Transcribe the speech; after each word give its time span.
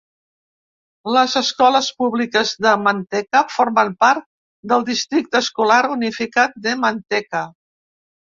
Les 1.17 1.33
escoles 1.41 1.89
públiques 1.99 2.53
de 2.67 2.71
Manteca 2.85 3.43
formen 3.57 3.93
part 4.05 4.25
del 4.73 4.87
districte 4.89 5.43
escolar 5.43 5.79
unificat 5.99 6.59
de 6.67 6.75
Manteca. 6.87 7.45